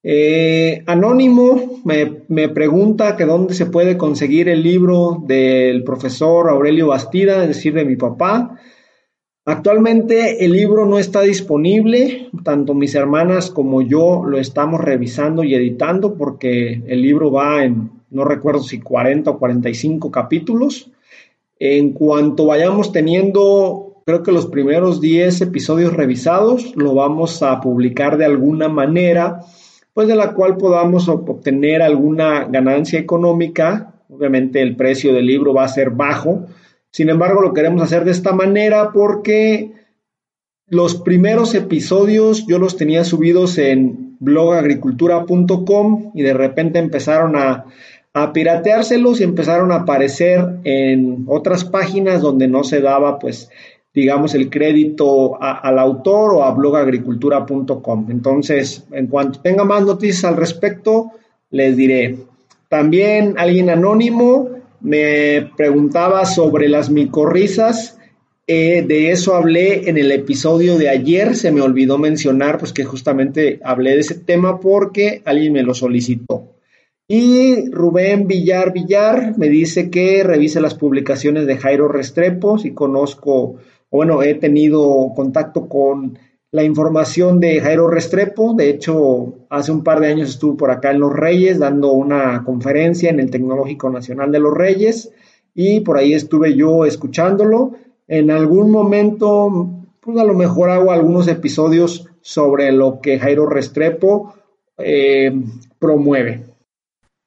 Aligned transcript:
Eh, 0.03 0.83
Anónimo 0.85 1.81
me, 1.83 2.21
me, 2.27 2.49
pregunta 2.49 3.17
que 3.17 3.25
dónde 3.25 3.55
se 3.55 3.65
puede 3.65 3.97
conseguir 3.97 4.47
el 4.47 4.61
libro 4.61 5.23
del 5.25 5.83
profesor 5.83 6.49
Aurelio 6.49 6.87
Bastida, 6.87 7.41
es 7.41 7.47
decir, 7.47 7.73
de 7.73 7.83
mi 7.83 7.95
papá. 7.95 8.59
Actualmente 9.49 10.43
el 10.43 10.51
libro 10.51 10.85
no 10.85 10.99
está 10.99 11.21
disponible, 11.21 12.27
tanto 12.43 12.73
mis 12.73 12.93
hermanas 12.95 13.49
como 13.49 13.81
yo 13.81 14.25
lo 14.25 14.39
estamos 14.39 14.81
revisando 14.81 15.45
y 15.45 15.55
editando 15.55 16.15
porque 16.15 16.81
el 16.85 17.01
libro 17.01 17.31
va 17.31 17.63
en, 17.63 17.89
no 18.09 18.25
recuerdo 18.25 18.59
si 18.59 18.81
40 18.81 19.31
o 19.31 19.39
45 19.39 20.11
capítulos. 20.11 20.91
En 21.59 21.93
cuanto 21.93 22.47
vayamos 22.47 22.91
teniendo, 22.91 24.01
creo 24.05 24.21
que 24.21 24.33
los 24.33 24.47
primeros 24.47 24.99
10 24.99 25.39
episodios 25.39 25.93
revisados, 25.93 26.75
lo 26.75 26.93
vamos 26.93 27.41
a 27.41 27.61
publicar 27.61 28.17
de 28.17 28.25
alguna 28.25 28.67
manera, 28.67 29.39
pues 29.93 30.09
de 30.09 30.15
la 30.15 30.33
cual 30.33 30.57
podamos 30.57 31.07
obtener 31.07 31.81
alguna 31.81 32.43
ganancia 32.49 32.99
económica. 32.99 33.93
Obviamente 34.09 34.61
el 34.61 34.75
precio 34.75 35.13
del 35.13 35.25
libro 35.25 35.53
va 35.53 35.63
a 35.63 35.69
ser 35.69 35.91
bajo, 35.91 36.47
sin 36.97 37.09
embargo, 37.09 37.41
lo 37.41 37.53
queremos 37.53 37.83
hacer 37.83 38.05
de 38.05 38.11
esta 38.11 38.31
manera 38.31 38.89
porque 38.91 39.71
los 40.67 40.95
primeros 40.95 41.53
episodios 41.53 42.47
yo 42.47 42.57
los 42.57 42.75
tenía 42.75 43.03
subidos 43.03 43.59
en 43.59 44.17
blogagricultura.com 44.19 46.13
y 46.15 46.23
de 46.23 46.33
repente 46.33 46.79
empezaron 46.79 47.35
a, 47.35 47.65
pirateárselos 48.33 49.21
y 49.21 49.25
empezaron 49.25 49.71
a 49.71 49.81
aparecer 49.81 50.43
en 50.63 51.25
otras 51.27 51.65
páginas 51.65 52.23
donde 52.23 52.47
no 52.47 52.63
se 52.63 52.81
daba 52.81 53.19
pues 53.19 53.51
digamos 53.93 54.33
el 54.33 54.49
crédito 54.49 55.39
al 55.39 55.77
autor 55.77 56.33
o 56.33 56.43
a 56.45 56.49
blogagricultura.com. 56.49 58.07
Entonces, 58.09 58.87
en 58.91 59.05
cuanto 59.05 59.39
tenga 59.41 59.65
más 59.65 59.85
noticias 59.85 60.25
al 60.25 60.35
respecto, 60.35 61.11
les 61.51 61.77
diré. 61.77 62.17
También 62.69 63.35
alguien 63.37 63.69
anónimo 63.69 64.56
me 64.81 65.51
preguntaba 65.55 66.25
sobre 66.25 66.69
las 66.69 66.89
micorrizas. 66.89 67.97
Eh, 68.45 68.85
de 68.87 69.11
eso 69.11 69.35
hablé 69.35 69.89
en 69.89 69.97
el 69.97 70.11
episodio 70.11 70.77
de 70.77 70.89
ayer. 70.89 71.35
Se 71.35 71.51
me 71.51 71.61
olvidó 71.61 71.97
mencionar, 71.97 72.57
pues 72.57 72.73
que 72.73 72.85
justamente 72.85 73.59
hablé 73.63 73.91
de 73.91 73.99
ese 73.99 74.15
tema 74.15 74.59
porque 74.59 75.21
alguien 75.25 75.53
me 75.53 75.63
lo 75.63 75.73
solicitó. 75.73 76.53
Y 77.07 77.69
Rubén 77.71 78.27
Villar 78.27 78.73
Villar 78.73 79.37
me 79.37 79.47
dice 79.47 79.89
que 79.89 80.23
revise 80.23 80.59
las 80.59 80.75
publicaciones 80.75 81.47
de 81.47 81.57
Jairo 81.57 81.87
Restrepo, 81.87 82.57
si 82.57 82.73
conozco, 82.73 83.55
bueno, 83.89 84.23
he 84.23 84.35
tenido 84.35 85.13
contacto 85.15 85.69
con 85.69 86.19
la 86.51 86.63
información 86.63 87.39
de 87.39 87.59
Jairo 87.59 87.89
Restrepo. 87.89 88.53
De 88.53 88.69
hecho, 88.69 89.33
hace 89.49 89.71
un 89.71 89.83
par 89.83 89.99
de 89.99 90.07
años 90.07 90.29
estuvo 90.29 90.57
por 90.57 90.71
acá 90.71 90.91
en 90.91 90.99
Los 90.99 91.13
Reyes 91.13 91.59
dando 91.59 91.91
una 91.91 92.43
conferencia 92.43 93.09
en 93.09 93.19
el 93.19 93.31
Tecnológico 93.31 93.89
Nacional 93.89 94.31
de 94.31 94.39
Los 94.39 94.53
Reyes 94.53 95.11
y 95.53 95.81
por 95.81 95.97
ahí 95.97 96.13
estuve 96.13 96.55
yo 96.55 96.85
escuchándolo. 96.85 97.71
En 98.07 98.31
algún 98.31 98.71
momento, 98.71 99.69
pues 99.99 100.17
a 100.17 100.23
lo 100.23 100.33
mejor 100.33 100.69
hago 100.69 100.91
algunos 100.91 101.27
episodios 101.27 102.07
sobre 102.21 102.71
lo 102.71 103.01
que 103.01 103.19
Jairo 103.19 103.45
Restrepo 103.47 104.33
eh, 104.77 105.31
promueve. 105.79 106.45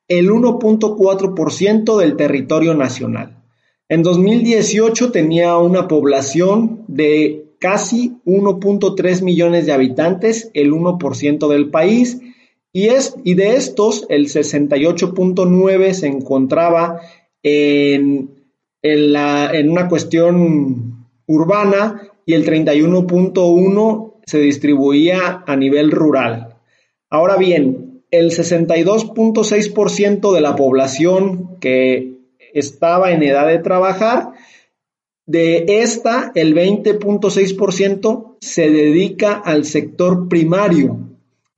el 0.08 0.30
1.4% 0.30 1.98
del 1.98 2.16
territorio 2.16 2.76
nacional. 2.76 3.44
En 3.90 4.04
2018 4.04 5.12
tenía 5.12 5.58
una 5.58 5.90
población 5.90 6.86
de 6.88 7.48
casi 7.60 8.22
1.3 8.26 9.22
millones 9.22 9.66
de 9.66 9.74
habitantes, 9.74 10.50
el 10.54 10.72
1% 10.72 11.50
del 11.50 11.70
país, 11.72 12.22
y, 12.72 12.88
es, 12.88 13.16
y 13.26 13.34
de 13.34 13.58
estos 13.58 14.06
el 14.08 14.30
68.9 14.30 15.92
se 15.92 16.08
encontraba 16.08 17.02
en 17.44 18.31
en, 18.82 19.70
una 19.70 19.88
cuestión 19.88 21.08
urbana 21.28 22.02
y 22.26 22.34
el 22.34 22.46
31.1 22.46 24.14
se 24.26 24.40
distribuía 24.40 25.44
a 25.46 25.56
nivel 25.56 25.92
rural. 25.92 26.56
Ahora 27.10 27.38
bien, 27.38 28.04
el 28.12 28.32
62.6% 28.32 30.34
de 30.34 30.42
la 30.42 30.56
población 30.56 31.58
que 31.60 32.12
estaba 32.54 33.12
en 33.12 33.24
edad 33.24 33.48
de 33.48 33.60
trabajar, 33.60 34.32
de 35.26 35.82
esta, 35.82 36.32
el 36.36 36.56
20.6% 36.56 38.36
se 38.42 38.70
dedica 38.70 39.34
al 39.34 39.66
sector 39.66 40.28
primario, 40.28 41.00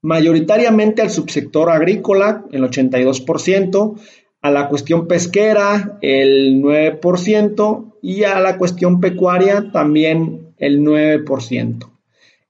mayoritariamente 0.01 1.01
al 1.01 1.09
subsector 1.09 1.69
agrícola, 1.69 2.45
el 2.51 2.63
82%, 2.63 3.95
a 4.43 4.51
la 4.51 4.69
cuestión 4.69 5.07
pesquera 5.07 5.97
el 6.01 6.61
9% 6.61 7.93
y 8.01 8.25
a 8.25 8.41
la 8.41 8.57
cuestión 8.57 8.99
pecuaria 8.99 9.71
también 9.71 10.49
el 10.57 10.81
9%. 10.81 11.89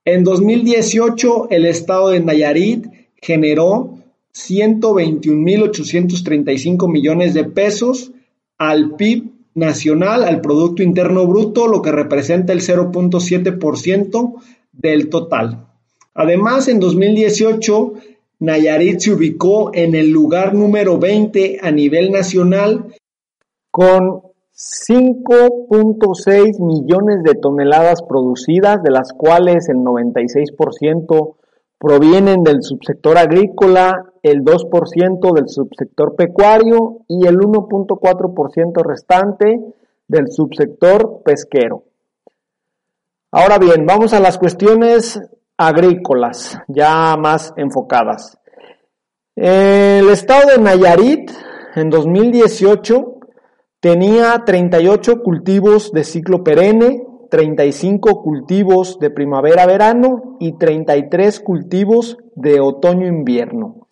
En 0.04 0.24
2018 0.24 1.50
el 1.52 1.68
estado 1.68 2.10
de 2.10 2.20
Nayarit 2.20 2.88
generó 3.22 4.00
121.835 4.34 6.92
millones 6.92 7.36
de 7.36 7.44
pesos 7.46 8.12
al 8.58 8.96
PIB 8.96 9.30
nacional, 9.54 10.24
al 10.24 10.42
Producto 10.42 10.82
Interno 10.82 11.28
Bruto, 11.28 11.68
lo 11.68 11.84
que 11.84 11.92
representa 11.92 12.54
el 12.54 12.62
0.7% 12.62 14.34
del 14.72 15.10
total. 15.10 15.68
Además, 16.16 16.68
en 16.68 16.80
2018 16.80 17.94
Nayarit 18.44 19.00
se 19.00 19.14
ubicó 19.14 19.74
en 19.74 19.96
el 19.96 20.10
lugar 20.10 20.54
número 20.54 21.00
20 21.00 21.60
a 21.62 21.72
nivel 21.72 22.12
nacional 22.12 22.94
con 23.72 24.22
5.6 24.54 26.60
millones 26.60 27.24
de 27.24 27.36
toneladas 27.36 28.02
producidas, 28.02 28.84
de 28.84 28.92
las 28.92 29.14
cuales 29.14 29.70
el 29.70 29.78
96% 29.78 31.38
provienen 31.80 32.44
del 32.44 32.64
subsector 32.64 33.18
agrícola, 33.18 34.12
el 34.22 34.44
2% 34.44 35.34
del 35.34 35.48
subsector 35.48 36.18
pecuario 36.18 37.06
y 37.08 37.26
el 37.26 37.38
1.4% 37.38 38.86
restante 38.86 39.62
del 40.10 40.30
subsector 40.30 41.22
pesquero. 41.24 41.86
Ahora 43.32 43.58
bien, 43.58 43.86
vamos 43.86 44.14
a 44.14 44.20
las 44.20 44.38
cuestiones 44.38 45.18
agrícolas, 45.58 46.60
ya 46.68 47.16
más 47.18 47.54
enfocadas. 47.58 48.38
El 49.36 50.10
estado 50.10 50.52
de 50.52 50.62
Nayarit 50.62 51.32
en 51.76 51.90
2018 51.90 53.20
tenía 53.80 54.44
38 54.46 55.22
cultivos 55.24 55.92
de 55.92 56.04
ciclo 56.04 56.44
perenne, 56.44 57.04
35 57.32 58.22
cultivos 58.22 59.00
de 59.00 59.10
primavera-verano 59.10 60.38
y 60.40 60.58
33 60.58 61.40
cultivos 61.40 62.18
de 62.36 62.60
otoño-invierno. 62.60 63.88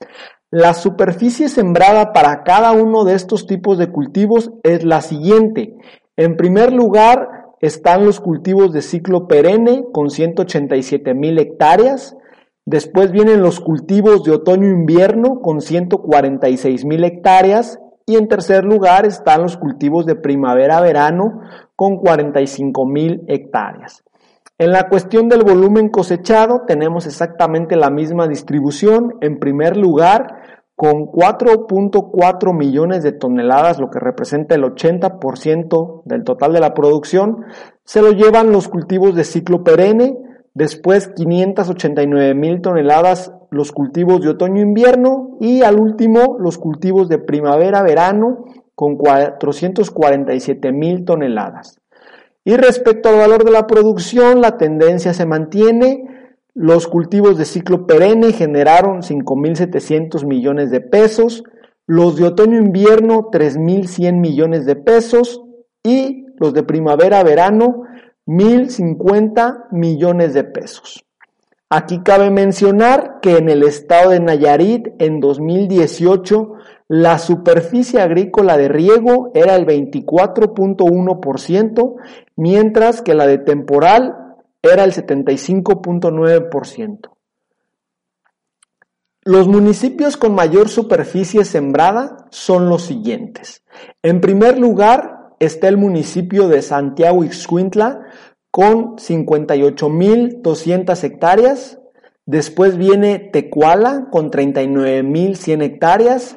La 0.52 0.74
superficie 0.74 1.50
sembrada 1.50 2.14
para 2.14 2.44
cada 2.44 2.72
uno 2.74 3.04
de 3.04 3.16
estos 3.16 3.48
tipos 3.48 3.78
de 3.78 3.92
cultivos 3.92 4.52
es 4.64 4.84
la 4.84 5.02
siguiente. 5.02 5.76
En 6.18 6.36
primer 6.36 6.72
lugar, 6.72 7.41
están 7.62 8.06
los 8.06 8.20
cultivos 8.20 8.74
de 8.74 8.82
ciclo 8.82 9.28
perenne 9.28 9.86
con 9.94 10.10
187 10.10 11.14
mil 11.14 11.38
hectáreas. 11.38 12.18
Después 12.66 13.12
vienen 13.12 13.42
los 13.42 13.60
cultivos 13.60 14.24
de 14.24 14.32
otoño-invierno 14.32 15.42
con 15.42 15.62
146 15.62 16.86
mil 16.86 17.04
hectáreas. 17.04 17.80
Y 18.08 18.16
en 18.16 18.28
tercer 18.28 18.66
lugar 18.66 19.06
están 19.06 19.44
los 19.44 19.58
cultivos 19.58 20.08
de 20.08 20.16
primavera-verano 20.16 21.42
con 21.76 21.98
45 21.98 22.86
mil 22.88 23.22
hectáreas. 23.28 24.04
En 24.58 24.72
la 24.72 24.90
cuestión 24.90 25.30
del 25.30 25.44
volumen 25.44 25.90
cosechado 25.90 26.64
tenemos 26.68 27.06
exactamente 27.06 27.76
la 27.76 27.90
misma 27.90 28.28
distribución. 28.28 29.16
En 29.22 29.40
primer 29.40 29.78
lugar, 29.78 30.41
con 30.76 31.06
4.4 31.06 32.58
millones 32.58 33.04
de 33.04 33.12
toneladas, 33.12 33.80
lo 33.80 33.90
que 33.90 34.00
representa 34.00 34.56
el 34.56 34.64
80% 34.64 36.02
del 36.06 36.24
total 36.24 36.54
de 36.54 36.60
la 36.60 36.74
producción, 36.74 37.46
se 37.84 38.02
lo 38.02 38.12
llevan 38.12 38.52
los 38.52 38.68
cultivos 38.68 39.16
de 39.16 39.24
ciclo 39.24 39.64
perenne, 39.64 40.18
después 40.54 41.10
589 41.10 42.34
mil 42.36 42.62
toneladas 42.62 43.32
los 43.52 43.72
cultivos 43.72 44.22
de 44.22 44.30
otoño-invierno 44.30 45.38
y 45.40 45.62
al 45.62 45.80
último 45.80 46.38
los 46.40 46.58
cultivos 46.58 47.10
de 47.10 47.20
primavera-verano 47.20 48.46
con 48.74 48.96
447 48.96 50.72
mil 50.72 51.06
toneladas. 51.06 51.80
Y 52.44 52.56
respecto 52.56 53.10
al 53.10 53.18
valor 53.18 53.44
de 53.44 53.52
la 53.52 53.68
producción, 53.68 54.42
la 54.42 54.58
tendencia 54.58 55.14
se 55.14 55.28
mantiene 55.28 56.21
los 56.54 56.88
cultivos 56.88 57.38
de 57.38 57.46
ciclo 57.46 57.88
perenne 57.88 58.34
generaron 58.34 59.02
5.700 59.02 60.26
millones 60.26 60.70
de 60.72 60.82
pesos, 60.82 61.44
los 61.88 62.18
de 62.18 62.26
otoño-invierno 62.26 63.30
3.100 63.32 64.20
millones 64.20 64.66
de 64.66 64.76
pesos 64.76 65.42
y 65.84 66.26
los 66.38 66.54
de 66.54 66.64
primavera-verano 66.64 67.84
1.050 68.28 69.68
millones 69.72 70.34
de 70.34 70.44
pesos. 70.44 71.06
Aquí 71.70 72.02
cabe 72.04 72.32
mencionar 72.32 73.20
que 73.22 73.38
en 73.38 73.48
el 73.48 73.64
estado 73.64 74.10
de 74.10 74.20
Nayarit 74.20 74.90
en 75.00 75.22
2018 75.22 76.52
la 76.90 77.18
superficie 77.18 78.02
agrícola 78.02 78.58
de 78.58 78.68
riego 78.68 79.32
era 79.34 79.56
el 79.56 79.66
24.1%, 79.66 81.96
mientras 82.36 83.02
que 83.02 83.14
la 83.14 83.26
de 83.26 83.38
temporal 83.38 84.21
era 84.62 84.84
el 84.84 84.94
75.9%. 84.94 87.10
Los 89.24 89.48
municipios 89.48 90.18
con 90.18 90.34
mayor 90.34 90.68
superficie 90.68 91.46
sembrada 91.46 92.26
son 92.32 92.70
los 92.70 92.82
siguientes. 92.82 93.64
En 94.02 94.20
primer 94.20 94.58
lugar 94.58 95.36
está 95.40 95.68
el 95.68 95.78
municipio 95.78 96.48
de 96.48 96.64
Santiago 96.64 97.24
Ixcuintla 97.24 98.02
con 98.50 98.98
58.200 98.98 101.04
hectáreas. 101.04 101.78
Después 102.26 102.78
viene 102.78 103.20
Tecuala 103.20 104.08
con 104.12 104.32
39.100 104.32 105.64
hectáreas. 105.64 106.36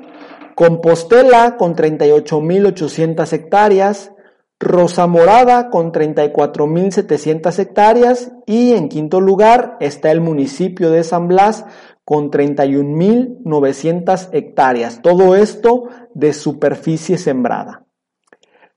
Compostela 0.54 1.56
con 1.56 1.74
38.800 1.74 3.32
hectáreas. 3.32 4.12
Rosa 4.60 5.06
Morada 5.06 5.68
con 5.70 5.92
34.700 5.92 7.58
hectáreas 7.58 8.32
y 8.46 8.72
en 8.72 8.88
quinto 8.88 9.20
lugar 9.20 9.76
está 9.80 10.10
el 10.10 10.20
municipio 10.20 10.90
de 10.90 11.04
San 11.04 11.28
Blas 11.28 11.66
con 12.04 12.30
31.900 12.30 14.28
hectáreas. 14.32 15.02
Todo 15.02 15.34
esto 15.34 15.88
de 16.14 16.32
superficie 16.32 17.18
sembrada. 17.18 17.84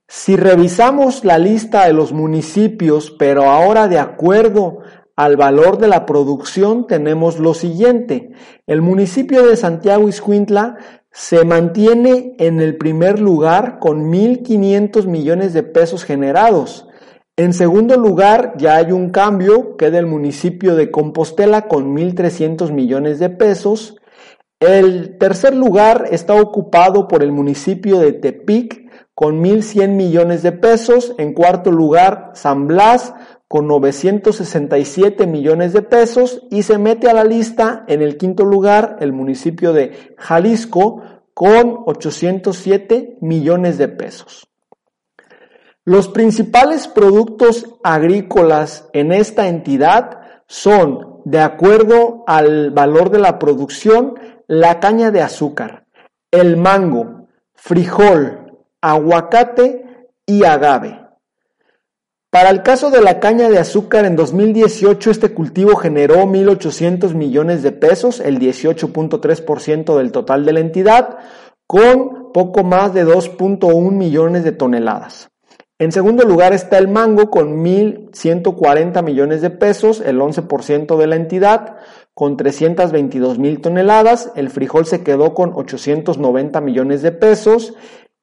Si 0.08 0.36
revisamos 0.36 1.24
la 1.24 1.38
lista 1.38 1.86
de 1.86 1.92
los 1.92 2.12
municipios, 2.12 3.10
pero 3.10 3.50
ahora 3.50 3.88
de 3.88 3.98
acuerdo 3.98 4.78
al 5.16 5.36
valor 5.36 5.78
de 5.78 5.88
la 5.88 6.06
producción, 6.06 6.86
tenemos 6.86 7.38
lo 7.38 7.52
siguiente. 7.52 8.30
El 8.66 8.80
municipio 8.80 9.44
de 9.44 9.56
Santiago 9.56 10.08
Iscuintla 10.08 10.78
se 11.18 11.44
mantiene 11.44 12.36
en 12.38 12.60
el 12.60 12.76
primer 12.76 13.18
lugar 13.18 13.80
con 13.80 14.08
1.500 14.12 15.08
millones 15.08 15.52
de 15.52 15.64
pesos 15.64 16.04
generados. 16.04 16.86
En 17.36 17.52
segundo 17.52 17.96
lugar, 17.96 18.54
ya 18.56 18.76
hay 18.76 18.92
un 18.92 19.10
cambio, 19.10 19.76
queda 19.76 19.98
el 19.98 20.06
municipio 20.06 20.76
de 20.76 20.92
Compostela 20.92 21.66
con 21.66 21.92
1.300 21.96 22.70
millones 22.70 23.18
de 23.18 23.30
pesos. 23.30 23.96
El 24.60 25.18
tercer 25.18 25.56
lugar 25.56 26.06
está 26.12 26.34
ocupado 26.34 27.08
por 27.08 27.24
el 27.24 27.32
municipio 27.32 27.98
de 27.98 28.12
Tepic 28.12 28.88
con 29.12 29.42
1.100 29.42 29.88
millones 29.88 30.44
de 30.44 30.52
pesos. 30.52 31.16
En 31.18 31.34
cuarto 31.34 31.72
lugar, 31.72 32.30
San 32.34 32.68
Blas 32.68 33.12
con 33.48 33.66
967 33.66 35.26
millones 35.26 35.72
de 35.72 35.80
pesos 35.80 36.42
y 36.50 36.62
se 36.62 36.76
mete 36.76 37.08
a 37.08 37.14
la 37.14 37.24
lista 37.24 37.84
en 37.88 38.02
el 38.02 38.18
quinto 38.18 38.44
lugar 38.44 38.98
el 39.00 39.12
municipio 39.12 39.72
de 39.72 40.14
Jalisco 40.18 41.02
con 41.32 41.78
807 41.86 43.16
millones 43.22 43.78
de 43.78 43.88
pesos. 43.88 44.48
Los 45.84 46.08
principales 46.08 46.86
productos 46.86 47.76
agrícolas 47.82 48.90
en 48.92 49.10
esta 49.10 49.48
entidad 49.48 50.20
son, 50.46 51.22
de 51.24 51.40
acuerdo 51.40 52.24
al 52.26 52.70
valor 52.72 53.08
de 53.08 53.20
la 53.20 53.38
producción, 53.38 54.14
la 54.46 54.80
caña 54.80 55.10
de 55.10 55.22
azúcar, 55.22 55.86
el 56.30 56.58
mango, 56.58 57.28
frijol, 57.54 58.58
aguacate 58.82 60.10
y 60.26 60.44
agave. 60.44 61.07
Para 62.30 62.50
el 62.50 62.62
caso 62.62 62.90
de 62.90 63.00
la 63.00 63.20
caña 63.20 63.48
de 63.48 63.58
azúcar, 63.58 64.04
en 64.04 64.14
2018 64.14 65.10
este 65.10 65.32
cultivo 65.32 65.76
generó 65.76 66.26
1.800 66.26 67.14
millones 67.14 67.62
de 67.62 67.72
pesos, 67.72 68.20
el 68.20 68.38
18.3% 68.38 69.96
del 69.96 70.12
total 70.12 70.44
de 70.44 70.52
la 70.52 70.60
entidad, 70.60 71.18
con 71.66 72.32
poco 72.34 72.64
más 72.64 72.92
de 72.92 73.06
2.1 73.06 73.92
millones 73.92 74.44
de 74.44 74.52
toneladas. 74.52 75.30
En 75.78 75.90
segundo 75.90 76.24
lugar 76.24 76.52
está 76.52 76.76
el 76.76 76.88
mango 76.88 77.30
con 77.30 77.64
1.140 77.64 79.02
millones 79.02 79.40
de 79.40 79.48
pesos, 79.48 80.02
el 80.02 80.20
11% 80.20 80.98
de 80.98 81.06
la 81.06 81.16
entidad, 81.16 81.76
con 82.12 82.36
322 82.36 83.38
mil 83.38 83.62
toneladas. 83.62 84.32
El 84.34 84.50
frijol 84.50 84.84
se 84.84 85.02
quedó 85.02 85.32
con 85.32 85.52
890 85.54 86.60
millones 86.60 87.00
de 87.00 87.12
pesos 87.12 87.74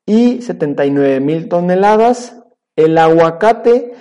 y 0.05 0.43
79 0.43 1.21
mil 1.21 1.49
toneladas. 1.49 2.44
El 2.75 2.97
aguacate 2.97 3.93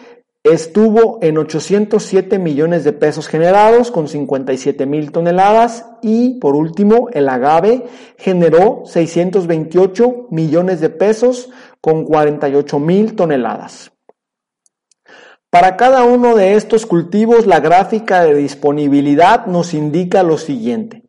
estuvo 0.42 1.18
en 1.22 1.38
807 1.38 2.38
millones 2.38 2.84
de 2.84 2.92
pesos 2.92 3.28
generados 3.28 3.90
con 3.90 4.08
57 4.08 4.84
mil 4.84 5.10
toneladas 5.10 5.86
y 6.02 6.38
por 6.38 6.54
último 6.54 7.08
el 7.12 7.28
agave 7.28 7.86
generó 8.18 8.82
628 8.84 10.26
millones 10.30 10.80
de 10.80 10.90
pesos 10.90 11.50
con 11.80 12.04
48 12.04 12.78
mil 12.78 13.14
toneladas. 13.14 13.92
Para 15.50 15.76
cada 15.76 16.02
uno 16.02 16.34
de 16.34 16.54
estos 16.54 16.84
cultivos 16.84 17.46
la 17.46 17.60
gráfica 17.60 18.22
de 18.24 18.34
disponibilidad 18.34 19.46
nos 19.46 19.72
indica 19.72 20.22
lo 20.24 20.36
siguiente. 20.36 21.04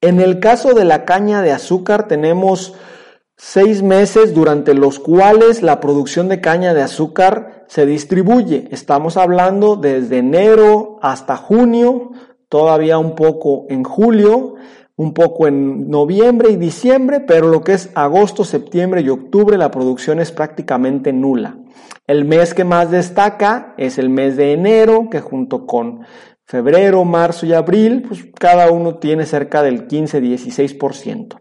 En 0.00 0.20
el 0.20 0.40
caso 0.40 0.72
de 0.72 0.86
la 0.86 1.04
caña 1.04 1.42
de 1.42 1.52
azúcar 1.52 2.08
tenemos 2.08 2.74
seis 3.42 3.82
meses 3.82 4.34
durante 4.34 4.74
los 4.74 4.98
cuales 4.98 5.62
la 5.62 5.80
producción 5.80 6.28
de 6.28 6.42
caña 6.42 6.74
de 6.74 6.82
azúcar 6.82 7.64
se 7.68 7.86
distribuye. 7.86 8.68
Estamos 8.70 9.16
hablando 9.16 9.76
desde 9.76 10.18
enero 10.18 10.98
hasta 11.00 11.38
junio, 11.38 12.10
todavía 12.50 12.98
un 12.98 13.14
poco 13.14 13.64
en 13.70 13.82
julio, 13.82 14.56
un 14.94 15.14
poco 15.14 15.48
en 15.48 15.88
noviembre 15.88 16.50
y 16.50 16.56
diciembre, 16.56 17.20
pero 17.20 17.48
lo 17.48 17.62
que 17.62 17.72
es 17.72 17.88
agosto, 17.94 18.44
septiembre 18.44 19.00
y 19.00 19.08
octubre 19.08 19.56
la 19.56 19.70
producción 19.70 20.20
es 20.20 20.32
prácticamente 20.32 21.14
nula. 21.14 21.56
El 22.06 22.26
mes 22.26 22.52
que 22.52 22.64
más 22.64 22.90
destaca 22.90 23.74
es 23.78 23.96
el 23.96 24.10
mes 24.10 24.36
de 24.36 24.52
enero, 24.52 25.08
que 25.10 25.22
junto 25.22 25.66
con 25.66 26.00
febrero, 26.44 27.06
marzo 27.06 27.46
y 27.46 27.54
abril, 27.54 28.02
pues 28.06 28.26
cada 28.38 28.70
uno 28.70 28.96
tiene 28.96 29.24
cerca 29.24 29.62
del 29.62 29.88
15-16%. 29.88 31.38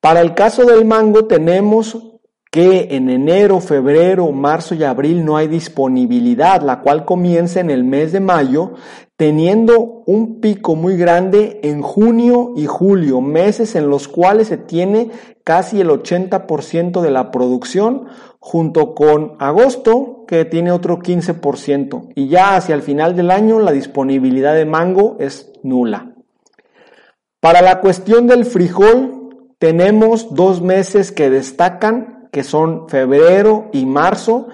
Para 0.00 0.22
el 0.22 0.34
caso 0.34 0.64
del 0.64 0.84
mango 0.84 1.26
tenemos 1.26 2.10
que 2.50 2.96
en 2.96 3.10
enero, 3.10 3.60
febrero, 3.60 4.32
marzo 4.32 4.74
y 4.74 4.82
abril 4.82 5.24
no 5.24 5.36
hay 5.36 5.46
disponibilidad, 5.46 6.62
la 6.62 6.80
cual 6.80 7.04
comienza 7.04 7.60
en 7.60 7.70
el 7.70 7.84
mes 7.84 8.10
de 8.10 8.18
mayo, 8.18 8.72
teniendo 9.16 10.02
un 10.06 10.40
pico 10.40 10.74
muy 10.74 10.96
grande 10.96 11.60
en 11.62 11.80
junio 11.82 12.54
y 12.56 12.66
julio, 12.66 13.20
meses 13.20 13.76
en 13.76 13.88
los 13.88 14.08
cuales 14.08 14.48
se 14.48 14.56
tiene 14.56 15.10
casi 15.44 15.80
el 15.80 15.90
80% 15.90 17.02
de 17.02 17.10
la 17.10 17.30
producción, 17.30 18.06
junto 18.40 18.94
con 18.94 19.36
agosto, 19.38 20.24
que 20.26 20.44
tiene 20.44 20.72
otro 20.72 20.98
15%, 20.98 22.08
y 22.16 22.28
ya 22.28 22.56
hacia 22.56 22.74
el 22.74 22.82
final 22.82 23.14
del 23.14 23.30
año 23.30 23.60
la 23.60 23.70
disponibilidad 23.70 24.54
de 24.54 24.64
mango 24.64 25.18
es 25.20 25.52
nula. 25.62 26.14
Para 27.38 27.62
la 27.62 27.80
cuestión 27.80 28.26
del 28.26 28.44
frijol, 28.44 29.19
tenemos 29.60 30.34
dos 30.34 30.62
meses 30.62 31.12
que 31.12 31.28
destacan 31.28 32.28
que 32.32 32.42
son 32.44 32.88
febrero 32.88 33.68
y 33.72 33.84
marzo. 33.84 34.48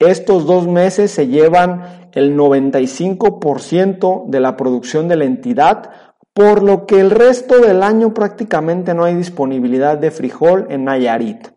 Estos 0.00 0.46
dos 0.46 0.66
meses 0.66 1.12
se 1.12 1.28
llevan 1.28 2.10
el 2.12 2.36
95% 2.36 4.26
de 4.26 4.40
la 4.40 4.56
producción 4.56 5.06
de 5.06 5.16
la 5.16 5.26
entidad, 5.26 5.90
por 6.32 6.64
lo 6.64 6.86
que 6.86 6.98
el 6.98 7.12
resto 7.12 7.60
del 7.60 7.84
año 7.84 8.12
prácticamente 8.12 8.94
no 8.94 9.04
hay 9.04 9.14
disponibilidad 9.14 9.96
de 9.96 10.10
frijol 10.10 10.66
en 10.70 10.84
Nayarit. 10.84 11.48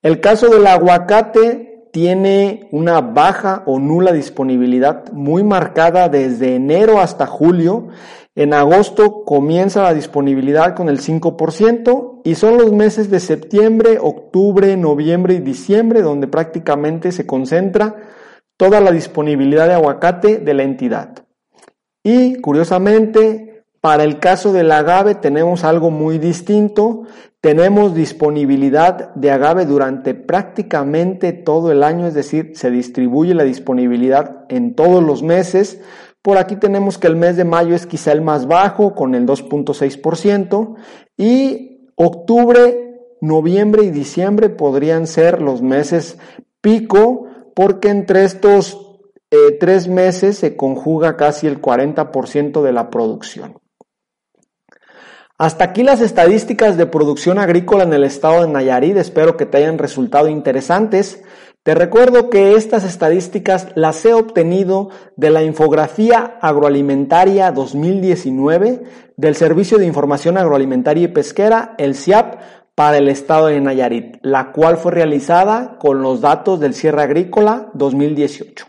El 0.00 0.20
caso 0.20 0.48
del 0.48 0.66
aguacate 0.68 1.88
tiene 1.92 2.68
una 2.70 3.00
baja 3.00 3.64
o 3.66 3.80
nula 3.80 4.12
disponibilidad 4.12 5.10
muy 5.10 5.42
marcada 5.42 6.08
desde 6.08 6.54
enero 6.54 7.00
hasta 7.00 7.26
julio 7.26 7.88
en 8.36 8.52
agosto 8.52 9.24
comienza 9.24 9.82
la 9.82 9.94
disponibilidad 9.94 10.76
con 10.76 10.90
el 10.90 11.00
5% 11.00 12.20
y 12.22 12.34
son 12.34 12.58
los 12.58 12.70
meses 12.70 13.10
de 13.10 13.18
septiembre, 13.18 13.96
octubre, 13.98 14.76
noviembre 14.76 15.34
y 15.34 15.40
diciembre 15.40 16.02
donde 16.02 16.28
prácticamente 16.28 17.12
se 17.12 17.26
concentra 17.26 17.96
toda 18.58 18.82
la 18.82 18.92
disponibilidad 18.92 19.66
de 19.66 19.74
aguacate 19.74 20.36
de 20.36 20.52
la 20.52 20.64
entidad. 20.64 21.24
Y 22.04 22.40
curiosamente, 22.42 23.64
para 23.80 24.04
el 24.04 24.18
caso 24.18 24.52
del 24.52 24.70
agave 24.70 25.14
tenemos 25.14 25.64
algo 25.64 25.90
muy 25.90 26.18
distinto. 26.18 27.04
Tenemos 27.40 27.94
disponibilidad 27.94 29.14
de 29.14 29.30
agave 29.30 29.64
durante 29.64 30.12
prácticamente 30.12 31.32
todo 31.32 31.72
el 31.72 31.82
año, 31.82 32.06
es 32.06 32.12
decir, 32.12 32.52
se 32.54 32.70
distribuye 32.70 33.32
la 33.32 33.44
disponibilidad 33.44 34.44
en 34.50 34.74
todos 34.74 35.02
los 35.02 35.22
meses 35.22 35.80
por 36.26 36.38
aquí 36.38 36.56
tenemos 36.56 36.98
que 36.98 37.06
el 37.06 37.14
mes 37.14 37.36
de 37.36 37.44
mayo 37.44 37.76
es 37.76 37.86
quizá 37.86 38.10
el 38.10 38.20
más 38.20 38.48
bajo 38.48 38.96
con 38.96 39.14
el 39.14 39.26
2.6% 39.26 40.74
y 41.16 41.86
octubre, 41.94 42.98
noviembre 43.20 43.84
y 43.84 43.90
diciembre 43.92 44.48
podrían 44.48 45.06
ser 45.06 45.40
los 45.40 45.62
meses 45.62 46.18
pico 46.60 47.28
porque 47.54 47.90
entre 47.90 48.24
estos 48.24 48.98
eh, 49.30 49.56
tres 49.60 49.86
meses 49.86 50.36
se 50.36 50.56
conjuga 50.56 51.16
casi 51.16 51.46
el 51.46 51.62
40% 51.62 52.60
de 52.60 52.72
la 52.72 52.90
producción. 52.90 53.60
Hasta 55.38 55.66
aquí 55.66 55.84
las 55.84 56.00
estadísticas 56.00 56.76
de 56.76 56.86
producción 56.86 57.38
agrícola 57.38 57.84
en 57.84 57.92
el 57.92 58.02
estado 58.02 58.42
de 58.42 58.48
Nayarit. 58.48 58.96
Espero 58.96 59.36
que 59.36 59.46
te 59.46 59.58
hayan 59.58 59.78
resultado 59.78 60.26
interesantes. 60.26 61.22
Te 61.66 61.74
recuerdo 61.74 62.30
que 62.30 62.54
estas 62.54 62.84
estadísticas 62.84 63.70
las 63.74 64.04
he 64.04 64.14
obtenido 64.14 64.90
de 65.16 65.30
la 65.30 65.42
Infografía 65.42 66.38
Agroalimentaria 66.40 67.50
2019 67.50 68.84
del 69.16 69.34
Servicio 69.34 69.76
de 69.76 69.84
Información 69.84 70.38
Agroalimentaria 70.38 71.02
y 71.02 71.08
Pesquera, 71.08 71.74
el 71.78 71.96
CIAP, 71.96 72.36
para 72.76 72.98
el 72.98 73.08
estado 73.08 73.48
de 73.48 73.60
Nayarit, 73.60 74.18
la 74.22 74.52
cual 74.52 74.76
fue 74.76 74.92
realizada 74.92 75.76
con 75.80 76.02
los 76.02 76.20
datos 76.20 76.60
del 76.60 76.72
cierre 76.72 77.02
agrícola 77.02 77.72
2018. 77.74 78.64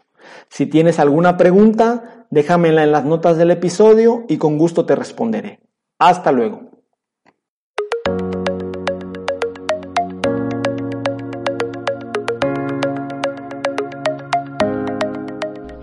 Si 0.50 0.66
tienes 0.66 0.98
alguna 0.98 1.38
pregunta, 1.38 2.26
déjamela 2.32 2.84
en 2.84 2.92
las 2.92 3.06
notas 3.06 3.38
del 3.38 3.52
episodio 3.52 4.26
y 4.28 4.38
con 4.38 4.58
gusto 4.58 4.88
te 4.88 4.96
responderé. 4.96 5.60
Hasta 6.00 6.32
luego. 6.32 6.67